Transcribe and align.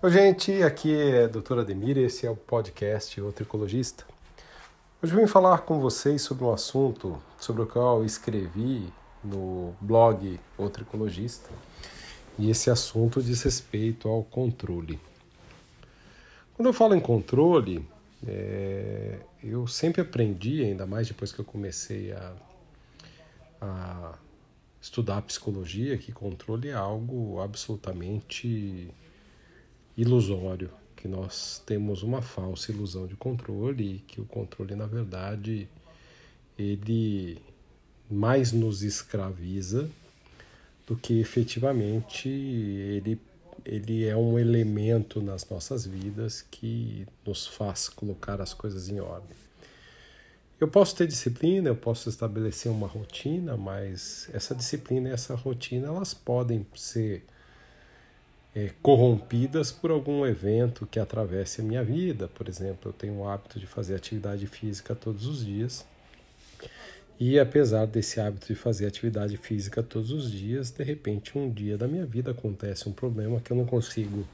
Oi, 0.00 0.12
gente, 0.12 0.62
aqui 0.62 0.94
é 0.94 1.24
a 1.24 1.26
doutora 1.26 1.66
e 1.68 1.98
esse 1.98 2.24
é 2.24 2.30
o 2.30 2.36
podcast 2.36 3.20
O 3.20 3.32
Tricologista. 3.32 4.04
Hoje 5.02 5.12
eu 5.12 5.18
vim 5.18 5.26
falar 5.26 5.62
com 5.62 5.80
vocês 5.80 6.22
sobre 6.22 6.44
um 6.44 6.52
assunto 6.52 7.20
sobre 7.36 7.62
o 7.62 7.66
qual 7.66 7.98
eu 7.98 8.04
escrevi 8.04 8.92
no 9.24 9.74
blog 9.80 10.38
O 10.56 10.70
Tricologista 10.70 11.50
e 12.38 12.48
esse 12.48 12.70
assunto 12.70 13.20
diz 13.20 13.42
respeito 13.42 14.08
ao 14.08 14.22
controle. 14.22 15.00
Quando 16.54 16.68
eu 16.68 16.72
falo 16.72 16.94
em 16.94 17.00
controle, 17.00 17.84
é, 18.24 19.18
eu 19.42 19.66
sempre 19.66 20.00
aprendi, 20.00 20.62
ainda 20.62 20.86
mais 20.86 21.08
depois 21.08 21.32
que 21.32 21.40
eu 21.40 21.44
comecei 21.44 22.12
a, 22.12 22.36
a 23.60 24.14
estudar 24.80 25.22
psicologia, 25.22 25.98
que 25.98 26.12
controle 26.12 26.68
é 26.68 26.74
algo 26.74 27.40
absolutamente 27.40 28.94
ilusório, 29.98 30.70
que 30.94 31.08
nós 31.08 31.60
temos 31.66 32.04
uma 32.04 32.22
falsa 32.22 32.70
ilusão 32.70 33.06
de 33.06 33.16
controle 33.16 33.96
e 33.96 33.98
que 33.98 34.20
o 34.20 34.24
controle, 34.24 34.76
na 34.76 34.86
verdade, 34.86 35.68
ele 36.56 37.42
mais 38.08 38.52
nos 38.52 38.82
escraviza 38.84 39.90
do 40.86 40.96
que 40.96 41.20
efetivamente 41.20 42.28
ele, 42.28 43.20
ele 43.64 44.06
é 44.06 44.16
um 44.16 44.38
elemento 44.38 45.20
nas 45.20 45.48
nossas 45.50 45.84
vidas 45.84 46.42
que 46.48 47.04
nos 47.26 47.46
faz 47.46 47.88
colocar 47.88 48.40
as 48.40 48.54
coisas 48.54 48.88
em 48.88 49.00
ordem. 49.00 49.36
Eu 50.60 50.68
posso 50.68 50.94
ter 50.94 51.06
disciplina, 51.08 51.68
eu 51.68 51.76
posso 51.76 52.08
estabelecer 52.08 52.70
uma 52.70 52.86
rotina, 52.86 53.56
mas 53.56 54.28
essa 54.32 54.54
disciplina 54.54 55.08
e 55.08 55.12
essa 55.12 55.34
rotina 55.34 55.88
elas 55.88 56.14
podem 56.14 56.64
ser 56.74 57.24
é, 58.58 58.70
corrompidas 58.82 59.70
por 59.70 59.92
algum 59.92 60.26
evento 60.26 60.84
que 60.84 60.98
atravesse 60.98 61.60
a 61.60 61.64
minha 61.64 61.84
vida. 61.84 62.26
Por 62.26 62.48
exemplo, 62.48 62.88
eu 62.88 62.92
tenho 62.92 63.18
o 63.18 63.28
hábito 63.28 63.60
de 63.60 63.68
fazer 63.68 63.94
atividade 63.94 64.48
física 64.48 64.96
todos 64.96 65.26
os 65.26 65.46
dias. 65.46 65.86
E 67.20 67.38
apesar 67.38 67.86
desse 67.86 68.20
hábito 68.20 68.48
de 68.48 68.56
fazer 68.56 68.86
atividade 68.86 69.36
física 69.36 69.80
todos 69.80 70.10
os 70.10 70.30
dias, 70.32 70.72
de 70.72 70.82
repente 70.82 71.38
um 71.38 71.48
dia 71.48 71.78
da 71.78 71.86
minha 71.86 72.04
vida 72.04 72.32
acontece 72.32 72.88
um 72.88 72.92
problema 72.92 73.40
que 73.40 73.52
eu 73.52 73.56
não 73.56 73.64
consigo 73.64 74.26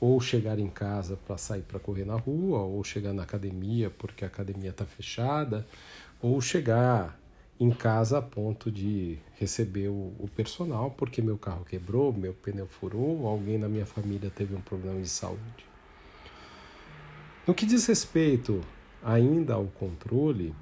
ou 0.00 0.18
chegar 0.20 0.58
em 0.58 0.68
casa 0.68 1.18
para 1.26 1.36
sair 1.36 1.62
para 1.62 1.78
correr 1.78 2.06
na 2.06 2.16
rua, 2.16 2.60
ou 2.60 2.82
chegar 2.82 3.12
na 3.12 3.24
academia 3.24 3.90
porque 3.90 4.24
a 4.24 4.28
academia 4.28 4.70
está 4.70 4.86
fechada, 4.86 5.66
ou 6.22 6.40
chegar 6.40 7.18
em 7.58 7.70
casa 7.70 8.18
a 8.18 8.22
ponto 8.22 8.70
de 8.70 9.18
receber 9.34 9.88
o, 9.88 10.12
o, 10.18 10.28
personal 10.34 10.90
porque 10.90 11.22
meu 11.22 11.38
carro 11.38 11.64
quebrou, 11.64 12.12
meu 12.12 12.34
pneu 12.34 12.66
furou, 12.66 13.26
alguém 13.26 13.56
na 13.56 13.68
minha 13.68 13.86
família 13.86 14.30
teve 14.30 14.54
um 14.54 14.60
problema 14.60 15.00
de 15.00 15.08
saúde. 15.08 15.66
No 17.46 17.54
que 17.54 17.64
diz 17.64 17.86
respeito 17.86 18.60
ainda 19.02 19.54
ao 19.54 19.66
controle, 19.66 20.54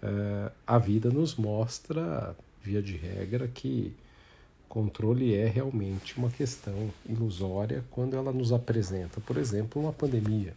eh, 0.00 0.52
a 0.66 0.78
vida 0.78 1.10
nos 1.10 1.34
mostra, 1.34 2.36
via 2.62 2.80
de 2.80 2.96
regra, 2.96 3.48
que 3.48 3.94
controle 4.68 5.34
é 5.34 5.46
realmente 5.46 6.16
uma 6.16 6.30
questão 6.30 6.90
ilusória 7.06 7.84
quando 7.90 8.16
ela 8.16 8.32
nos 8.32 8.52
apresenta, 8.52 9.20
por 9.20 9.36
exemplo, 9.36 9.82
uma 9.82 9.92
pandemia. 9.92 10.54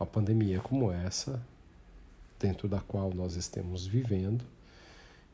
Uma 0.00 0.06
pandemia 0.06 0.58
como 0.58 0.90
essa, 0.90 1.40
dentro 2.40 2.66
da 2.66 2.80
qual 2.80 3.12
nós 3.14 3.36
estamos 3.36 3.86
vivendo, 3.86 4.44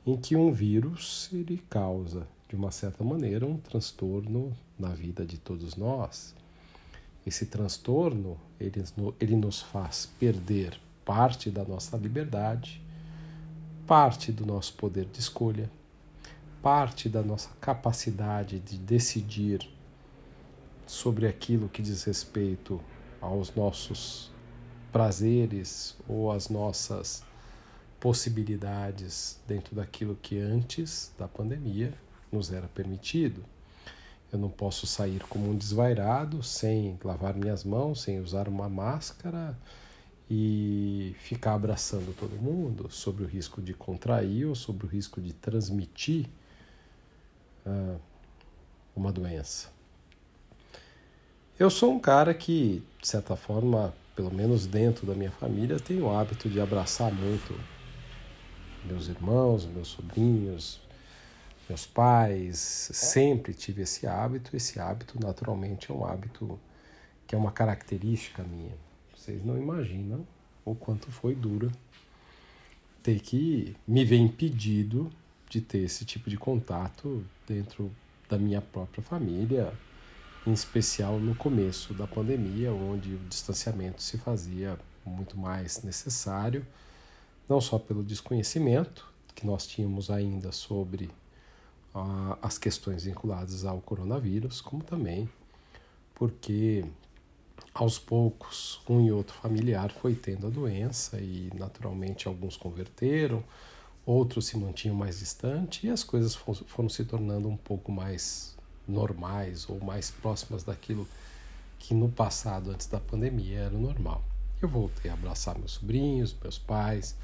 em 0.08 0.16
que 0.16 0.34
um 0.34 0.50
vírus 0.50 1.28
ele 1.34 1.62
causa, 1.68 2.26
de 2.48 2.56
uma 2.56 2.70
certa 2.70 3.04
maneira, 3.04 3.44
um 3.44 3.58
transtorno 3.58 4.56
na 4.78 4.88
vida 4.88 5.26
de 5.26 5.36
todos 5.36 5.76
nós. 5.76 6.34
Esse 7.26 7.44
transtorno 7.44 8.38
ele, 8.58 8.82
ele 9.20 9.36
nos 9.36 9.60
faz 9.60 10.06
perder 10.18 10.80
parte 11.04 11.50
da 11.50 11.62
nossa 11.62 11.94
liberdade, 11.98 12.82
parte 13.86 14.32
do 14.32 14.46
nosso 14.46 14.72
poder 14.74 15.04
de 15.04 15.20
escolha, 15.20 15.70
parte 16.62 17.06
da 17.06 17.22
nossa 17.22 17.50
capacidade 17.60 18.58
de 18.60 18.78
decidir 18.78 19.68
sobre 20.86 21.26
aquilo 21.26 21.68
que 21.68 21.82
diz 21.82 22.04
respeito 22.04 22.80
aos 23.20 23.54
nossos 23.54 24.30
prazeres 24.90 25.94
ou 26.08 26.32
às 26.32 26.48
nossas 26.48 27.22
possibilidades 28.00 29.38
dentro 29.46 29.74
daquilo 29.74 30.16
que 30.20 30.38
antes 30.38 31.12
da 31.18 31.26
pandemia 31.26 31.92
nos 32.30 32.52
era 32.52 32.68
permitido. 32.68 33.44
Eu 34.30 34.38
não 34.38 34.50
posso 34.50 34.86
sair 34.86 35.20
como 35.24 35.50
um 35.50 35.56
desvairado 35.56 36.42
sem 36.42 36.98
lavar 37.02 37.34
minhas 37.34 37.64
mãos, 37.64 38.02
sem 38.02 38.20
usar 38.20 38.46
uma 38.46 38.68
máscara 38.68 39.56
e 40.30 41.16
ficar 41.20 41.54
abraçando 41.54 42.14
todo 42.14 42.32
mundo 42.32 42.90
sobre 42.90 43.24
o 43.24 43.26
risco 43.26 43.62
de 43.62 43.72
contrair 43.72 44.46
ou 44.46 44.54
sobre 44.54 44.86
o 44.86 44.88
risco 44.88 45.20
de 45.20 45.32
transmitir 45.32 46.26
uh, 47.66 47.98
uma 48.94 49.10
doença. 49.10 49.68
Eu 51.58 51.70
sou 51.70 51.92
um 51.92 51.98
cara 51.98 52.34
que, 52.34 52.82
de 53.00 53.08
certa 53.08 53.34
forma, 53.34 53.94
pelo 54.14 54.32
menos 54.32 54.66
dentro 54.66 55.06
da 55.06 55.14
minha 55.14 55.30
família, 55.30 55.80
tem 55.80 56.00
o 56.02 56.10
hábito 56.10 56.48
de 56.50 56.60
abraçar 56.60 57.10
muito 57.10 57.58
meus 58.84 59.08
irmãos, 59.08 59.66
meus 59.66 59.88
sobrinhos, 59.88 60.80
meus 61.68 61.86
pais, 61.86 62.58
sempre 62.92 63.52
tive 63.52 63.82
esse 63.82 64.06
hábito. 64.06 64.56
Esse 64.56 64.80
hábito, 64.80 65.18
naturalmente, 65.20 65.90
é 65.90 65.94
um 65.94 66.04
hábito 66.04 66.58
que 67.26 67.34
é 67.34 67.38
uma 67.38 67.52
característica 67.52 68.42
minha. 68.42 68.74
Vocês 69.14 69.44
não 69.44 69.58
imaginam 69.58 70.26
o 70.64 70.74
quanto 70.74 71.10
foi 71.10 71.34
dura 71.34 71.70
ter 73.02 73.20
que 73.20 73.76
me 73.86 74.04
ver 74.04 74.16
impedido 74.16 75.10
de 75.48 75.60
ter 75.60 75.78
esse 75.78 76.04
tipo 76.04 76.28
de 76.28 76.36
contato 76.36 77.24
dentro 77.46 77.90
da 78.28 78.38
minha 78.38 78.60
própria 78.60 79.02
família, 79.02 79.72
em 80.46 80.52
especial 80.52 81.18
no 81.18 81.34
começo 81.34 81.94
da 81.94 82.06
pandemia, 82.06 82.72
onde 82.72 83.14
o 83.14 83.18
distanciamento 83.28 84.02
se 84.02 84.18
fazia 84.18 84.78
muito 85.04 85.38
mais 85.38 85.82
necessário 85.82 86.66
não 87.48 87.60
só 87.60 87.78
pelo 87.78 88.02
desconhecimento 88.02 89.08
que 89.34 89.46
nós 89.46 89.66
tínhamos 89.66 90.10
ainda 90.10 90.52
sobre 90.52 91.10
ah, 91.94 92.38
as 92.42 92.58
questões 92.58 93.04
vinculadas 93.04 93.64
ao 93.64 93.80
coronavírus, 93.80 94.60
como 94.60 94.82
também 94.82 95.28
porque 96.14 96.84
aos 97.72 97.98
poucos 97.98 98.80
um 98.88 99.06
e 99.06 99.12
outro 99.12 99.34
familiar 99.36 99.90
foi 99.92 100.14
tendo 100.14 100.48
a 100.48 100.50
doença 100.50 101.20
e 101.20 101.48
naturalmente 101.54 102.26
alguns 102.26 102.56
converteram, 102.56 103.42
outros 104.04 104.46
se 104.46 104.56
mantinham 104.56 104.96
mais 104.96 105.20
distante 105.20 105.86
e 105.86 105.90
as 105.90 106.02
coisas 106.02 106.34
foram 106.34 106.88
se 106.88 107.04
tornando 107.04 107.48
um 107.48 107.56
pouco 107.56 107.92
mais 107.92 108.56
normais 108.86 109.68
ou 109.68 109.78
mais 109.80 110.10
próximas 110.10 110.64
daquilo 110.64 111.06
que 111.78 111.94
no 111.94 112.08
passado, 112.08 112.70
antes 112.70 112.88
da 112.88 112.98
pandemia, 112.98 113.60
era 113.60 113.78
normal. 113.78 114.24
Eu 114.60 114.68
voltei 114.68 115.10
a 115.10 115.14
abraçar 115.14 115.58
meus 115.58 115.72
sobrinhos, 115.72 116.34
meus 116.42 116.58
pais, 116.58 117.14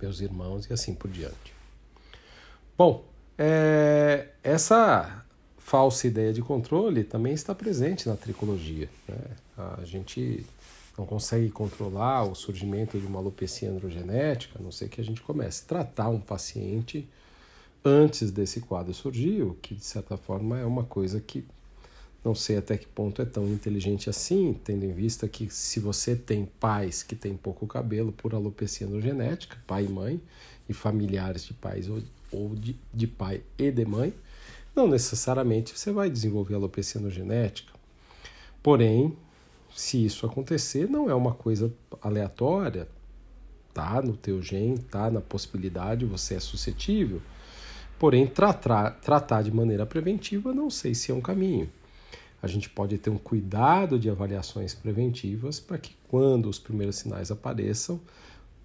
meus 0.00 0.20
irmãos 0.20 0.66
e 0.66 0.72
assim 0.72 0.94
por 0.94 1.10
diante. 1.10 1.54
Bom, 2.76 3.04
é, 3.36 4.28
essa 4.42 5.24
falsa 5.58 6.06
ideia 6.06 6.32
de 6.32 6.42
controle 6.42 7.04
também 7.04 7.32
está 7.32 7.54
presente 7.54 8.08
na 8.08 8.16
tricologia. 8.16 8.88
Né? 9.06 9.18
A 9.80 9.84
gente 9.84 10.44
não 10.96 11.06
consegue 11.06 11.50
controlar 11.50 12.24
o 12.24 12.34
surgimento 12.34 12.98
de 12.98 13.06
uma 13.06 13.18
alopecia 13.18 13.70
androgenética, 13.70 14.58
a 14.58 14.62
não 14.62 14.72
ser 14.72 14.88
que 14.88 15.00
a 15.00 15.04
gente 15.04 15.20
comece 15.20 15.64
a 15.64 15.68
tratar 15.68 16.08
um 16.08 16.20
paciente 16.20 17.08
antes 17.84 18.30
desse 18.30 18.60
quadro 18.60 18.92
surgir, 18.92 19.42
o 19.42 19.54
que 19.54 19.74
de 19.74 19.84
certa 19.84 20.16
forma 20.16 20.58
é 20.58 20.64
uma 20.64 20.84
coisa 20.84 21.20
que 21.20 21.46
não 22.22 22.34
sei 22.34 22.58
até 22.58 22.76
que 22.76 22.86
ponto 22.86 23.22
é 23.22 23.24
tão 23.24 23.48
inteligente 23.48 24.10
assim, 24.10 24.58
tendo 24.62 24.84
em 24.84 24.92
vista 24.92 25.26
que 25.26 25.48
se 25.48 25.80
você 25.80 26.14
tem 26.14 26.44
pais 26.44 27.02
que 27.02 27.16
têm 27.16 27.34
pouco 27.34 27.66
cabelo 27.66 28.12
por 28.12 28.34
alopecia 28.34 28.86
genética, 29.00 29.56
pai 29.66 29.86
e 29.86 29.88
mãe, 29.88 30.20
e 30.68 30.72
familiares 30.72 31.44
de 31.44 31.54
pais 31.54 31.88
ou, 31.88 32.02
ou 32.30 32.54
de, 32.54 32.76
de 32.92 33.06
pai 33.06 33.42
e 33.58 33.70
de 33.70 33.84
mãe, 33.86 34.12
não 34.76 34.86
necessariamente 34.86 35.76
você 35.76 35.90
vai 35.90 36.10
desenvolver 36.10 36.54
alopecia 36.54 37.00
genética. 37.10 37.72
Porém, 38.62 39.16
se 39.74 40.04
isso 40.04 40.26
acontecer, 40.26 40.88
não 40.88 41.08
é 41.08 41.14
uma 41.14 41.32
coisa 41.32 41.72
aleatória, 42.02 42.86
tá 43.72 44.02
no 44.02 44.16
teu 44.16 44.42
gene, 44.42 44.78
tá 44.78 45.10
na 45.10 45.20
possibilidade, 45.20 46.04
você 46.04 46.34
é 46.34 46.40
suscetível. 46.40 47.22
Porém, 47.98 48.26
tratar, 48.26 48.90
tratar 49.00 49.42
de 49.42 49.50
maneira 49.50 49.86
preventiva, 49.86 50.52
não 50.52 50.68
sei 50.68 50.94
se 50.94 51.10
é 51.10 51.14
um 51.14 51.20
caminho 51.20 51.68
a 52.42 52.46
gente 52.46 52.70
pode 52.70 52.96
ter 52.98 53.10
um 53.10 53.18
cuidado 53.18 53.98
de 53.98 54.08
avaliações 54.08 54.74
preventivas 54.74 55.60
para 55.60 55.78
que, 55.78 55.94
quando 56.08 56.48
os 56.48 56.58
primeiros 56.58 56.96
sinais 56.96 57.30
apareçam, 57.30 58.00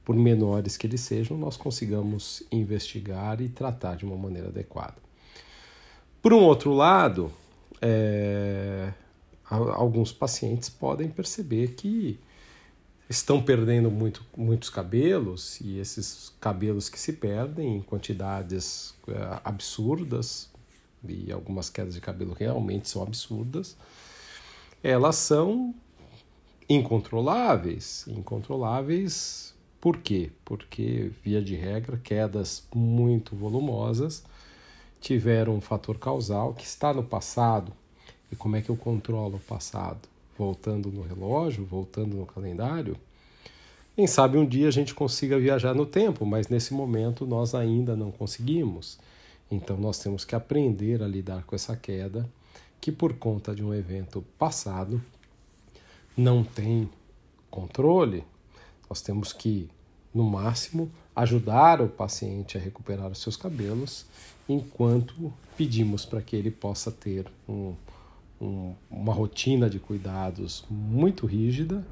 por 0.04 0.16
menores 0.16 0.77
que 0.77 0.86
eles 0.86 1.01
sejam, 1.01 1.36
nós 1.36 1.57
consigamos 1.57 2.44
investigar 2.51 3.42
e 3.42 3.50
tratar 3.50 3.95
de 3.95 4.06
uma 4.06 4.16
maneira 4.16 4.50
adequada. 4.50 4.95
Por 6.22 6.31
um 6.31 6.44
outro 6.44 6.74
lado, 6.74 7.31
é... 7.81 8.94
alguns 9.50 10.12
pacientes 10.12 10.69
podem 10.69 11.10
perceber 11.10 11.69
que 11.69 12.19
estão 13.10 13.42
perdendo 13.42 13.92
muito, 13.92 14.25
muitos 14.36 14.69
cabelos 14.69 15.60
e 15.62 15.80
esses 15.80 16.33
cabelos 16.39 16.88
que 16.89 17.00
se 17.00 17.13
perdem 17.13 17.77
em 17.77 17.81
quantidades 17.81 18.95
uh, 19.07 19.39
absurdas 19.44 20.50
e 21.13 21.31
algumas 21.31 21.69
quedas 21.69 21.94
de 21.94 22.02
cabelo 22.02 22.34
realmente 22.34 22.90
são 22.90 23.04
absurdas, 23.04 23.75
elas 24.84 25.16
são 25.16 25.74
incontroláveis. 26.68 28.06
Incontroláveis 28.07 29.54
por 29.86 29.98
quê? 29.98 30.31
Porque, 30.44 31.12
via 31.24 31.42
de 31.42 31.56
regra, 31.56 31.96
quedas 32.04 32.63
muito 32.74 33.36
volumosas 33.36 34.24
tiveram 35.00 35.54
um 35.54 35.62
fator 35.62 36.00
causal 36.00 36.56
que 36.56 36.66
está 36.66 36.92
no 36.92 37.04
passado. 37.04 37.72
E 38.31 38.36
como 38.36 38.56
é 38.56 38.62
que 38.63 38.72
eu 38.72 38.75
controlo 38.75 39.36
o 39.36 39.40
passado? 39.40 40.10
Voltando 40.36 40.92
no 40.92 41.04
relógio, 41.04 41.63
voltando 41.63 42.18
no 42.18 42.25
calendário? 42.25 42.98
Quem 43.96 44.08
sabe 44.08 44.40
um 44.40 44.46
dia 44.46 44.68
a 44.68 44.72
gente 44.72 44.96
consiga 44.96 45.38
viajar 45.38 45.75
no 45.75 45.86
tempo, 45.86 46.25
mas 46.25 46.48
nesse 46.48 46.74
momento 46.74 47.28
nós 47.28 47.54
ainda 47.54 47.96
não 47.96 48.10
conseguimos. 48.10 48.98
Então 49.50 49.77
nós 49.77 50.00
temos 50.00 50.25
que 50.25 50.36
aprender 50.36 51.01
a 51.03 51.07
lidar 51.07 51.44
com 51.44 51.56
essa 51.56 51.75
queda, 51.75 52.30
que 52.80 52.92
por 52.92 53.13
conta 53.13 53.53
de 53.53 53.63
um 53.63 53.74
evento 53.74 54.24
passado 54.38 55.01
não 56.15 56.44
tem 56.44 56.89
controle. 57.50 58.24
Nós 58.89 59.01
temos 59.01 59.33
que 59.33 59.69
no 60.15 60.24
máximo, 60.24 60.89
ajudar 61.13 61.81
o 61.81 61.89
paciente 61.89 62.57
a 62.57 62.62
recuperar 62.62 63.12
os 63.12 63.19
seus 63.19 63.36
cabelos, 63.36 64.06
enquanto 64.47 65.33
pedimos 65.57 66.06
para 66.06 66.21
que 66.21 66.38
ele 66.38 66.50
possa 66.50 66.89
ter 66.89 67.27
um, 67.50 67.74
um, 68.39 68.74
uma 68.89 69.13
rotina 69.13 69.69
de 69.69 69.77
cuidados 69.77 70.63
muito 70.69 71.25
rígida 71.25 71.86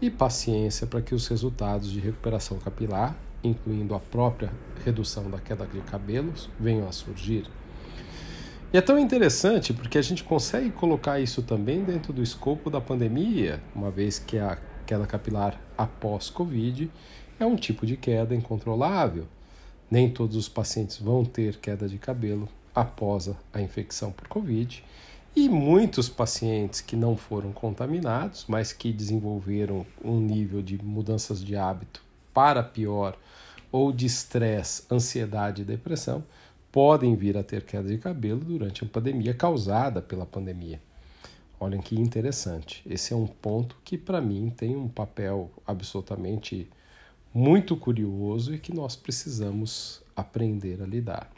e 0.00 0.10
paciência 0.10 0.86
para 0.86 1.02
que 1.02 1.14
os 1.14 1.26
resultados 1.28 1.90
de 1.90 2.00
recuperação 2.00 2.58
capilar, 2.58 3.16
incluindo 3.42 3.94
a 3.94 4.00
própria 4.00 4.50
redução 4.84 5.30
da 5.30 5.38
queda 5.38 5.66
de 5.66 5.80
cabelos, 5.80 6.48
venham 6.58 6.88
a 6.88 6.92
surgir. 6.92 7.44
E 8.72 8.78
é 8.78 8.80
tão 8.80 8.98
interessante 8.98 9.72
porque 9.72 9.98
a 9.98 10.02
gente 10.02 10.22
consegue 10.22 10.70
colocar 10.70 11.18
isso 11.18 11.42
também 11.42 11.82
dentro 11.82 12.12
do 12.12 12.22
escopo 12.22 12.70
da 12.70 12.80
pandemia, 12.80 13.60
uma 13.74 13.90
vez 13.90 14.18
que 14.18 14.38
a 14.38 14.56
queda 14.86 15.06
capilar 15.06 15.60
após 15.76 16.30
Covid 16.30 16.90
é 17.38 17.46
um 17.46 17.56
tipo 17.56 17.84
de 17.84 17.96
queda 17.96 18.34
incontrolável. 18.34 19.26
Nem 19.90 20.08
todos 20.08 20.36
os 20.36 20.48
pacientes 20.48 20.98
vão 20.98 21.24
ter 21.24 21.56
queda 21.56 21.88
de 21.88 21.98
cabelo 21.98 22.48
após 22.74 23.30
a 23.52 23.60
infecção 23.60 24.12
por 24.12 24.28
Covid. 24.28 24.84
E 25.34 25.48
muitos 25.48 26.08
pacientes 26.08 26.80
que 26.80 26.96
não 26.96 27.16
foram 27.16 27.52
contaminados, 27.52 28.44
mas 28.48 28.72
que 28.72 28.92
desenvolveram 28.92 29.86
um 30.04 30.20
nível 30.20 30.60
de 30.60 30.82
mudanças 30.82 31.42
de 31.42 31.56
hábito 31.56 32.02
para 32.34 32.62
pior 32.62 33.16
ou 33.70 33.92
de 33.92 34.06
estresse, 34.06 34.84
ansiedade 34.90 35.62
e 35.62 35.64
depressão, 35.64 36.24
podem 36.72 37.14
vir 37.14 37.36
a 37.36 37.42
ter 37.42 37.64
queda 37.64 37.88
de 37.88 37.98
cabelo 37.98 38.40
durante 38.40 38.84
a 38.84 38.88
pandemia 38.88 39.32
causada 39.32 40.02
pela 40.02 40.26
pandemia. 40.26 40.80
Olhem 41.58 41.80
que 41.80 41.94
interessante. 41.94 42.82
Esse 42.88 43.12
é 43.12 43.16
um 43.16 43.26
ponto 43.26 43.76
que, 43.84 43.98
para 43.98 44.20
mim, 44.20 44.50
tem 44.50 44.74
um 44.74 44.88
papel 44.88 45.50
absolutamente 45.66 46.68
muito 47.32 47.76
curioso 47.76 48.54
e 48.54 48.58
que 48.58 48.74
nós 48.74 48.96
precisamos 48.96 50.02
aprender 50.16 50.82
a 50.82 50.86
lidar. 50.86 51.30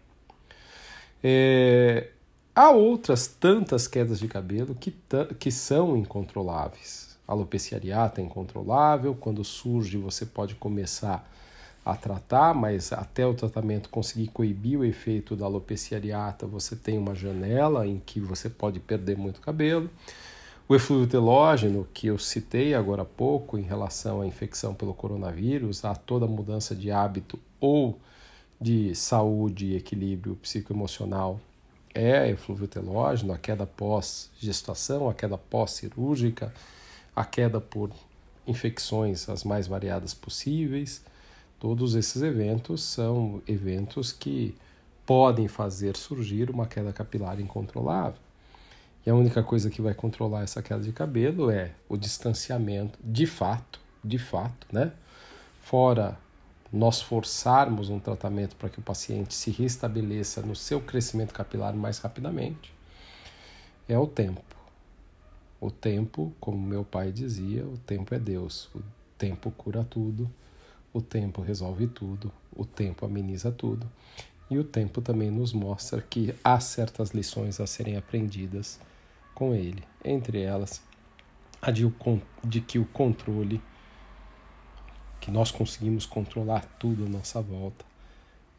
É, 1.23 2.09
há 2.55 2.71
outras 2.71 3.27
tantas 3.27 3.87
quedas 3.89 4.19
de 4.19 4.29
cabelo 4.29 4.75
que, 4.75 4.95
que 5.39 5.51
são 5.51 5.97
incontroláveis. 5.97 7.17
A 7.27 7.33
alopecia 7.33 7.79
areata 7.79 8.21
é 8.21 8.25
incontrolável, 8.25 9.15
quando 9.15 9.45
surge 9.45 9.97
você 9.97 10.27
pode 10.27 10.55
começar 10.55 11.29
a 11.85 11.97
tratar, 11.97 12.55
mas 12.55 12.93
até 12.93 13.27
o 13.27 13.35
tratamento 13.35 13.89
conseguir 13.89 14.29
coibir 14.29 14.79
o 14.79 14.85
efeito 14.85 15.35
da 15.35 15.47
alopecia 15.47 15.99
areata, 15.99 16.47
você 16.47 16.77
tem 16.77 16.97
uma 16.97 17.15
janela 17.15 17.87
em 17.87 18.01
que 18.05 18.21
você 18.21 18.49
pode 18.49 18.79
perder 18.79 19.17
muito 19.17 19.41
cabelo. 19.41 19.91
O 20.69 20.77
eflúvio 20.77 21.09
telógeno, 21.09 21.89
que 21.93 22.07
eu 22.07 22.19
citei 22.19 22.73
agora 22.75 23.03
há 23.03 23.05
pouco 23.05 23.59
em 23.59 23.63
relação 23.63 24.21
à 24.21 24.27
infecção 24.27 24.75
pelo 24.75 24.95
coronavírus, 24.95 25.85
a 25.85 25.95
toda 25.95 26.27
mudança 26.27 26.75
de 26.75 26.91
hábito 26.91 27.39
ou 27.61 27.99
de 28.61 28.95
saúde 28.95 29.67
e 29.67 29.77
equilíbrio 29.77 30.37
psicoemocional 30.37 31.41
é 31.95 32.31
eflúvio 32.31 32.67
telógeno, 32.67 33.33
a 33.33 33.39
queda 33.39 33.67
pós-gestação, 33.67 35.09
a 35.09 35.15
queda 35.15 35.37
pós-cirúrgica, 35.37 36.53
a 37.15 37.25
queda 37.25 37.61
por 37.61 37.91
infecções 38.47 39.29
as 39.29 39.45
mais 39.45 39.67
variadas 39.67 40.15
possíveis. 40.15 41.03
Todos 41.59 41.95
esses 41.95 42.23
eventos 42.23 42.83
são 42.83 43.41
eventos 43.47 44.13
que 44.13 44.55
podem 45.07 45.49
fazer 45.49 45.97
surgir 45.97 46.51
uma 46.51 46.67
queda 46.67 46.93
capilar 46.93 47.41
incontrolável. 47.41 48.19
E 49.05 49.11
a 49.11 49.15
única 49.15 49.43
coisa 49.43 49.69
que 49.69 49.83
vai 49.83 49.95
controlar 49.95 50.43
essa 50.43 50.63
queda 50.63 50.83
de 50.83 50.93
cabelo 50.93 51.51
é 51.51 51.73
o 51.89 51.97
distanciamento, 51.97 52.99
de 53.03 53.27
fato, 53.27 53.81
de 54.03 54.19
fato, 54.19 54.67
né? 54.73 54.93
Fora 55.61 56.19
nós 56.73 57.01
forçarmos 57.03 57.91
um 57.91 57.99
tratamento 57.99 58.57
para 58.57 58.69
que 58.69 58.79
o 58.79 58.83
paciente 58.83 59.35
se 59.35 59.51
restabeleça 59.51 60.41
no 60.41 60.57
seu 60.57 60.81
crescimento 60.81 61.35
capilar 61.35 61.75
mais 61.75 61.99
rapidamente, 61.99 62.73
é 63.89 63.99
o 63.99 64.07
tempo. 64.07 64.43
O 65.61 65.71
tempo, 65.71 66.33
como 66.41 66.59
meu 66.59 66.85
pai 66.85 67.13
dizia, 67.13 67.65
o 67.65 67.77
tempo 67.79 68.15
é 68.15 68.19
Deus. 68.19 68.69
O 68.75 68.83
tempo 69.19 69.51
cura 69.53 69.85
tudo, 69.85 70.31
o 70.93 71.01
tempo 71.01 71.43
resolve 71.43 71.87
tudo, 71.87 72.33
o 72.57 72.65
tempo 72.65 73.05
ameniza 73.05 73.53
tudo. 73.53 73.89
E 74.51 74.59
o 74.59 74.65
tempo 74.65 75.01
também 75.01 75.31
nos 75.31 75.53
mostra 75.53 76.03
que 76.03 76.35
há 76.43 76.59
certas 76.59 77.11
lições 77.11 77.61
a 77.61 77.67
serem 77.67 77.97
aprendidas 77.97 78.81
com 79.35 79.55
ele, 79.55 79.85
entre 80.05 80.43
elas 80.43 80.83
a 81.63 81.71
de, 81.71 81.91
de 82.45 82.61
que 82.61 82.79
o 82.79 82.85
controle, 82.87 83.63
que 85.23 85.31
nós 85.31 85.53
conseguimos 85.53 86.05
controlar 86.05 86.67
tudo 86.81 87.07
à 87.07 87.09
nossa 87.09 87.41
volta, 87.41 87.85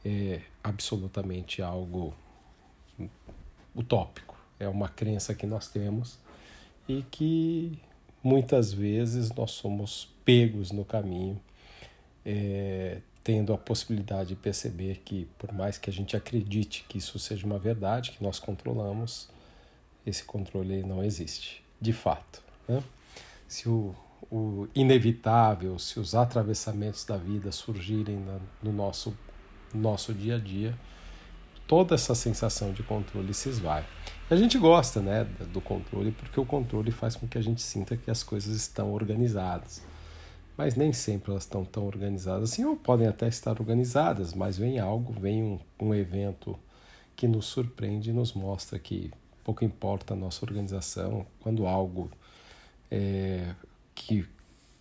é 0.03 0.39
absolutamente 0.63 1.61
algo 1.61 2.13
utópico. 3.75 4.37
É 4.57 4.69
uma 4.69 4.87
crença 4.87 5.35
que 5.35 5.45
nós 5.45 5.67
temos 5.67 6.17
e 6.87 7.03
que 7.11 7.77
muitas 8.23 8.71
vezes 8.71 9.29
nós 9.33 9.51
somos 9.51 10.09
pegos 10.23 10.71
no 10.71 10.85
caminho, 10.85 11.37
é, 12.25 13.01
tendo 13.25 13.53
a 13.53 13.57
possibilidade 13.57 14.29
de 14.29 14.35
perceber 14.37 15.01
que, 15.03 15.27
por 15.37 15.51
mais 15.51 15.77
que 15.77 15.89
a 15.89 15.93
gente 15.93 16.15
acredite 16.15 16.85
que 16.87 16.97
isso 16.97 17.19
seja 17.19 17.45
uma 17.45 17.59
verdade, 17.59 18.11
que 18.11 18.23
nós 18.23 18.39
controlamos, 18.39 19.29
esse 20.05 20.23
controle 20.23 20.81
não 20.81 21.03
existe, 21.03 21.61
de 21.81 21.91
fato. 21.91 22.41
Né? 22.69 22.81
Se 23.49 23.67
o, 23.67 23.93
o 24.31 24.67
inevitável, 24.75 25.77
se 25.79 25.99
os 25.99 26.15
atravessamentos 26.15 27.05
da 27.05 27.17
vida 27.17 27.51
surgirem 27.51 28.17
na, 28.17 28.39
no 28.61 28.71
nosso, 28.71 29.15
nosso 29.73 30.13
dia 30.13 30.35
a 30.35 30.39
dia, 30.39 30.77
toda 31.67 31.95
essa 31.95 32.13
sensação 32.13 32.71
de 32.71 32.83
controle 32.83 33.33
se 33.33 33.49
esvai. 33.49 33.85
a 34.29 34.35
gente 34.35 34.57
gosta 34.57 35.01
né, 35.01 35.23
do 35.51 35.61
controle 35.61 36.11
porque 36.11 36.39
o 36.39 36.45
controle 36.45 36.91
faz 36.91 37.15
com 37.15 37.27
que 37.27 37.37
a 37.37 37.41
gente 37.41 37.61
sinta 37.61 37.97
que 37.97 38.11
as 38.11 38.23
coisas 38.23 38.55
estão 38.55 38.93
organizadas. 38.93 39.81
Mas 40.55 40.75
nem 40.75 40.93
sempre 40.93 41.31
elas 41.31 41.43
estão 41.43 41.65
tão 41.65 41.85
organizadas 41.85 42.51
assim, 42.51 42.63
ou 42.63 42.75
podem 42.75 43.07
até 43.07 43.27
estar 43.27 43.59
organizadas, 43.59 44.33
mas 44.33 44.57
vem 44.57 44.79
algo, 44.79 45.11
vem 45.13 45.41
um, 45.41 45.59
um 45.79 45.95
evento 45.95 46.57
que 47.15 47.27
nos 47.27 47.45
surpreende 47.45 48.11
e 48.11 48.13
nos 48.13 48.33
mostra 48.33 48.77
que 48.77 49.11
pouco 49.43 49.65
importa 49.65 50.13
a 50.13 50.17
nossa 50.17 50.45
organização, 50.45 51.25
quando 51.39 51.65
algo 51.65 52.09
é, 52.89 53.55
que 54.07 54.25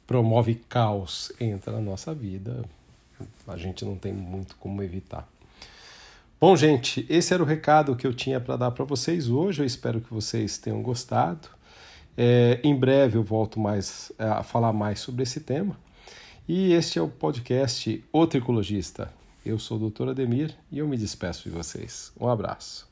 promove 0.06 0.54
caos 0.68 1.32
entra 1.40 1.72
na 1.72 1.80
nossa 1.80 2.14
vida, 2.14 2.64
a 3.46 3.56
gente 3.56 3.84
não 3.84 3.96
tem 3.96 4.12
muito 4.12 4.56
como 4.56 4.82
evitar. 4.82 5.28
Bom, 6.40 6.56
gente, 6.56 7.06
esse 7.08 7.32
era 7.32 7.42
o 7.42 7.46
recado 7.46 7.94
que 7.94 8.06
eu 8.06 8.12
tinha 8.12 8.40
para 8.40 8.56
dar 8.56 8.72
para 8.72 8.84
vocês 8.84 9.28
hoje. 9.28 9.62
Eu 9.62 9.66
espero 9.66 10.00
que 10.00 10.12
vocês 10.12 10.58
tenham 10.58 10.82
gostado. 10.82 11.48
É, 12.16 12.60
em 12.64 12.74
breve 12.74 13.16
eu 13.16 13.22
volto 13.22 13.60
mais 13.60 14.10
é, 14.18 14.24
a 14.24 14.42
falar 14.42 14.72
mais 14.72 14.98
sobre 14.98 15.22
esse 15.22 15.40
tema. 15.40 15.76
E 16.48 16.72
este 16.72 16.98
é 16.98 17.02
o 17.02 17.08
podcast 17.08 18.04
O 18.12 18.26
Tricologista. 18.26 19.12
Eu 19.46 19.58
sou 19.58 19.78
o 19.78 19.90
Dr. 19.90 20.08
Ademir 20.10 20.54
e 20.70 20.80
eu 20.80 20.88
me 20.88 20.96
despeço 20.96 21.44
de 21.44 21.50
vocês. 21.50 22.12
Um 22.20 22.28
abraço. 22.28 22.91